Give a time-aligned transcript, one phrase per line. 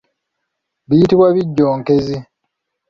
[0.87, 2.17] Biyitibwa ebijjonkezi.